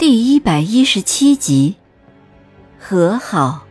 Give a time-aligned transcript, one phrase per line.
[0.00, 1.76] 第一百一十七集，
[2.78, 3.66] 和好。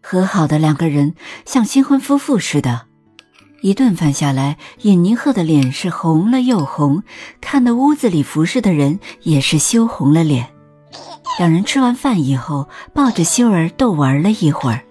[0.00, 1.14] 和好的两个人
[1.44, 2.86] 像新婚夫妇似的，
[3.60, 7.04] 一顿饭下来，尹宁鹤的脸是红了又红，
[7.40, 10.48] 看得屋子里服侍的人也是羞红了脸。
[11.38, 14.82] 两人吃完饭以后，抱着修儿逗玩了一会儿。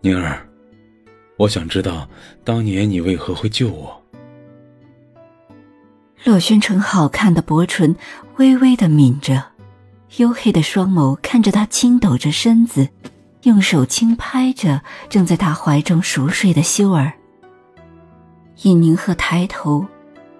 [0.00, 0.48] 宁儿。
[1.36, 2.08] 我想知道，
[2.44, 4.02] 当年你为何会救我？
[6.24, 7.94] 洛宣城好看的薄唇
[8.36, 9.44] 微微的抿着，
[10.10, 12.88] 黝黑的双眸看着他轻抖着身子，
[13.42, 17.12] 用手轻拍着正在他怀中熟睡的修儿。
[18.62, 19.86] 尹宁鹤抬头，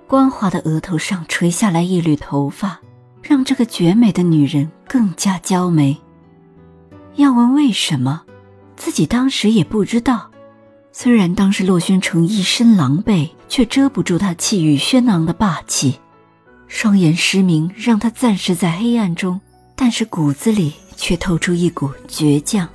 [0.06, 2.80] 光滑的额头上垂下来一缕头发，
[3.22, 5.98] 让这个绝美的女人更加娇美。
[7.16, 8.22] 要问为什么，
[8.76, 10.30] 自己当时也不知道。
[10.98, 16.00] 虽然当时洛宣城一身狼狈，却遮不住他气宇轩昂的霸气。
[16.68, 19.38] 双眼失明，让他暂时在黑暗中，
[19.74, 22.66] 但是骨子里却透出一股倔强。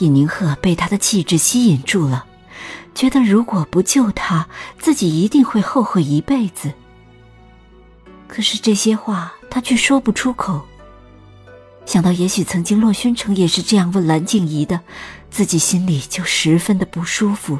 [0.00, 2.26] 尹宁鹤被他的气质吸引住了，
[2.94, 4.46] 觉得如果不救他，
[4.78, 6.70] 自己一定会后悔一辈子。
[8.28, 10.60] 可是这些话他却说不出口。
[11.86, 14.78] 想到也许曾经洛宣城也是这样问蓝静怡的。
[15.36, 17.58] 自己心里就十分的不舒服。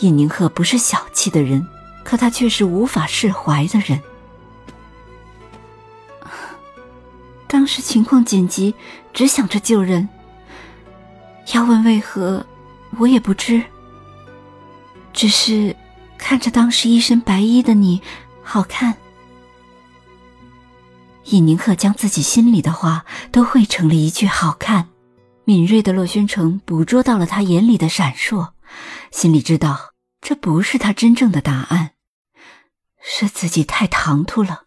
[0.00, 1.64] 尹宁鹤不是小气的人，
[2.02, 4.02] 可他却是无法释怀的人。
[7.46, 8.74] 当时情况紧急，
[9.12, 10.08] 只想着救人。
[11.52, 12.44] 要问为何，
[12.98, 13.62] 我也不知。
[15.12, 15.76] 只是
[16.18, 18.02] 看着当时一身白衣的你，
[18.42, 18.96] 好看。
[21.26, 24.88] 尹宁鹤将自己心里的话都汇成了一句“好看”。
[25.44, 28.52] 敏锐的洛宣城捕捉到了他眼里的闪烁，
[29.10, 31.92] 心里知道这不是他真正的答案，
[33.02, 34.64] 是自己太唐突了。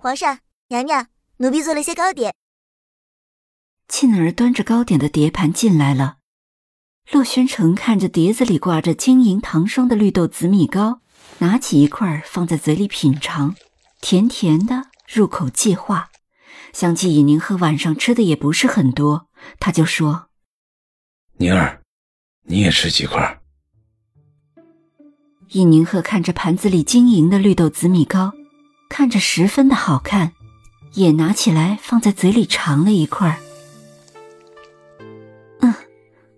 [0.00, 0.38] 皇上，
[0.68, 1.06] 娘娘，
[1.38, 2.34] 奴婢做了些糕点。
[3.88, 6.18] 沁儿端着糕点的碟盘进来了，
[7.10, 11.00] 洛宣城看着碟子里挂着晶莹糖霜的绿豆紫米糕，
[11.38, 13.54] 拿起一块放在嘴里品尝，
[14.00, 16.10] 甜甜的，入口即化。
[16.76, 19.28] 想起尹宁鹤晚上吃的也不是很多，
[19.58, 20.26] 他就说
[21.40, 21.80] ：“宁儿，
[22.42, 23.40] 你也吃几块。”
[25.52, 28.34] 尹宁鹤看着盘子里晶莹的绿豆紫米糕，
[28.90, 30.32] 看着十分的好看，
[30.92, 33.40] 也拿起来放在嘴里尝了一块。
[35.60, 35.72] 嗯，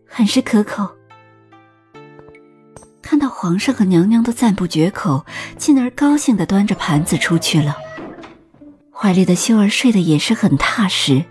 [0.06, 0.88] 很是可口。
[3.02, 5.26] 看到皇上和娘娘都赞不绝口，
[5.56, 7.74] 进而高兴的端着盘子出去了。
[9.00, 11.24] 怀里的修儿睡得也是很踏实，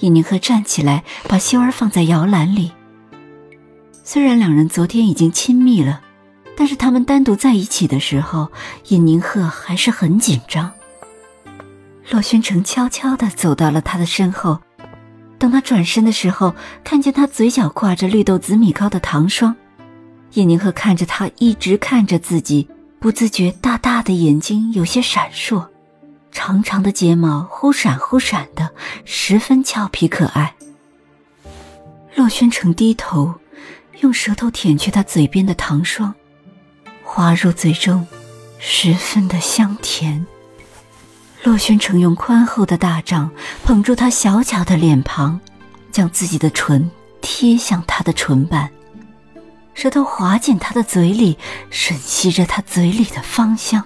[0.00, 2.72] 尹宁鹤站起来，把修儿放在摇篮里。
[4.02, 6.00] 虽然两人昨天已经亲密了，
[6.56, 8.50] 但是他们单独在一起的时候，
[8.88, 10.72] 尹宁鹤还是很紧张。
[12.10, 14.58] 洛宣城悄悄地走到了他的身后，
[15.38, 19.54] 等他转身的时候，看见他嘴角挂着绿豆紫米糕的糖霜。
[20.32, 25.68] 尹宁鹤看着他一直看着自己，不自觉大大的眼睛有些闪烁。
[26.32, 28.70] 长长的睫毛忽闪忽闪的，
[29.04, 30.54] 十分俏皮可爱。
[32.16, 33.34] 洛宣城低头，
[34.00, 36.12] 用舌头舔去他嘴边的糖霜，
[37.04, 38.06] 滑入嘴中，
[38.58, 40.26] 十分的香甜。
[41.44, 43.30] 洛宣城用宽厚的大掌
[43.64, 45.38] 捧住他小巧的脸庞，
[45.90, 46.90] 将自己的唇
[47.20, 48.70] 贴向他的唇瓣，
[49.74, 51.36] 舌头滑进他的嘴里，
[51.70, 53.84] 吮吸着他嘴里的芳香。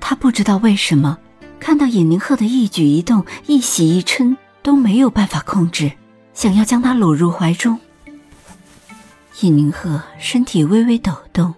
[0.00, 1.18] 他不知道为什么，
[1.60, 5.92] 看到尹宁鹤的一举一动、一喜一嗔都没有办法控制，
[6.34, 7.78] 想要将他搂入怀中。
[9.40, 11.54] 尹宁鹤身体微微抖动，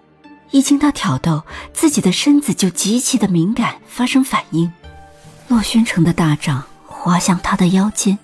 [0.51, 1.43] 一经他挑逗，
[1.73, 4.71] 自己的身子就极其的敏感，发生反应。
[5.47, 8.19] 洛宣城的大掌滑向他的腰间，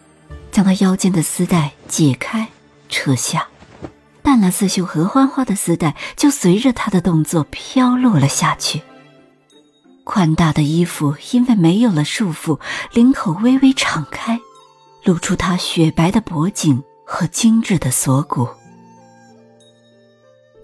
[0.52, 2.50] 将他腰间的丝带解开、
[2.90, 3.48] 扯下，
[4.22, 8.82] 淡蓝色绣合欢花的丝带就随着他的动作飘落了下去。
[10.08, 12.62] 宽大的衣服因为没有了束缚，
[12.94, 14.40] 领口微微敞开，
[15.04, 18.48] 露出她雪白的脖颈和精致的锁骨。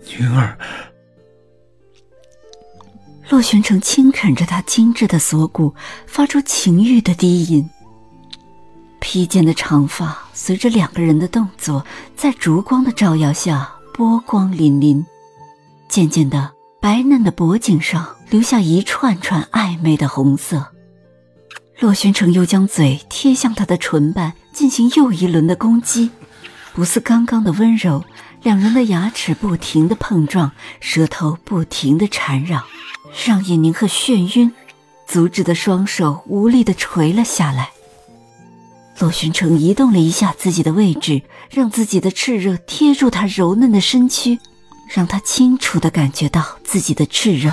[0.07, 0.57] 宁儿。
[3.29, 5.75] 洛玄成轻啃着她精致的锁骨，
[6.07, 7.69] 发出情欲的低吟。
[9.01, 11.85] 披肩的长发随着两个人的动作，
[12.15, 15.03] 在烛光的照耀下波光粼粼。
[15.89, 16.52] 渐渐的，
[16.83, 20.67] 白嫩的脖颈上留下一串串暧昧的红色。
[21.79, 26.09] 洛玄成又将嘴贴向他的唇瓣，进行又一轮的攻击。
[26.73, 28.03] 不似刚刚的温柔，
[28.41, 30.51] 两人的牙齿不停的碰撞，
[30.81, 32.65] 舌头不停的缠绕。
[33.25, 34.51] 让尹宁鹤眩晕，
[35.07, 37.69] 阻止的双手无力地垂了下来。
[38.99, 44.37] 洛玄成移动了一下自己的位置，让自己的炽热贴住他柔嫩的身躯，
[44.93, 47.51] 让他清楚地感觉到自己的炽热。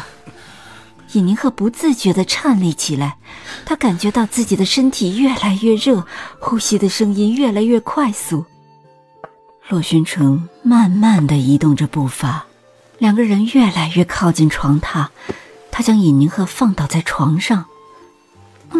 [1.14, 3.16] 尹宁鹤不自觉地颤栗起来，
[3.64, 6.06] 他感觉到自己的身体越来越热，
[6.38, 8.44] 呼吸的声音越来越快速。
[9.70, 12.44] 洛玄成慢慢地移动着步伐，
[12.98, 15.08] 两个人越来越靠近床榻。
[15.70, 17.64] 他将尹宁鹤放倒在床上，
[18.68, 18.76] 啊！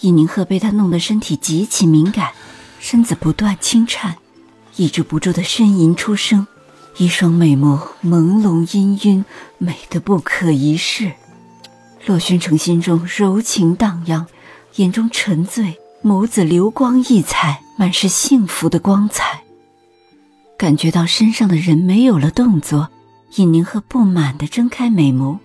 [0.00, 2.32] 尹宁鹤被他弄得身体极其敏感，
[2.80, 4.16] 身子不断轻颤，
[4.76, 6.46] 抑制不住的呻吟出声，
[6.96, 9.24] 一双美眸朦胧氤氲，
[9.58, 11.12] 美得不可一世。
[12.06, 14.26] 洛宣城心中柔情荡漾，
[14.76, 19.42] 眼中沉醉，眸子流光溢彩，满是幸福的光彩。
[20.56, 22.90] 感觉到身上的人没有了动作，
[23.36, 25.38] 尹宁鹤不满地睁开美眸。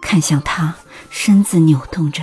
[0.00, 0.74] 看向他，
[1.10, 2.22] 身子扭动着。